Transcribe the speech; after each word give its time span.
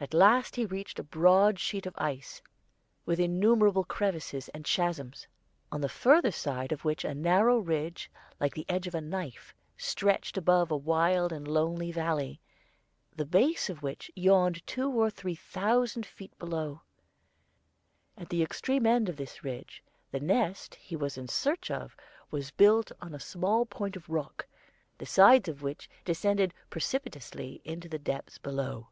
At 0.00 0.12
last 0.12 0.56
he 0.56 0.66
reached 0.66 0.98
a 0.98 1.04
broad 1.04 1.60
sheet 1.60 1.86
of 1.86 1.94
ice 1.96 2.42
with 3.06 3.20
innumerable 3.20 3.84
crevices 3.84 4.48
and 4.48 4.64
chasms, 4.64 5.28
on 5.70 5.80
the 5.82 5.88
further 5.88 6.32
side 6.32 6.72
of 6.72 6.84
which 6.84 7.04
a 7.04 7.14
narrow 7.14 7.58
ridge 7.60 8.10
like 8.40 8.54
the 8.54 8.68
edge 8.68 8.88
of 8.88 8.96
a 8.96 9.00
knife 9.00 9.54
stretched 9.76 10.36
above 10.36 10.72
a 10.72 10.76
wild 10.76 11.32
and 11.32 11.46
lonely 11.46 11.92
valley, 11.92 12.40
the 13.14 13.24
base 13.24 13.70
of 13.70 13.84
which 13.84 14.10
yawned 14.16 14.66
two 14.66 14.90
or 14.90 15.10
three 15.10 15.36
thousand 15.36 16.04
feet 16.04 16.36
below. 16.40 16.82
At 18.18 18.30
the 18.30 18.42
extreme 18.42 18.86
end 18.86 19.08
of 19.08 19.16
this 19.16 19.44
ridge 19.44 19.84
the 20.10 20.18
nest 20.18 20.74
he 20.74 20.96
was 20.96 21.16
in 21.16 21.28
search 21.28 21.70
of 21.70 21.96
was 22.32 22.50
built 22.50 22.90
on 23.00 23.14
a 23.14 23.20
small 23.20 23.64
point 23.64 23.94
of 23.94 24.08
rock, 24.10 24.44
the 24.98 25.06
sides 25.06 25.48
of 25.48 25.62
which 25.62 25.88
descended 26.04 26.52
precipitously 26.68 27.62
into 27.64 27.88
the 27.88 28.00
depths 28.00 28.38
below. 28.38 28.88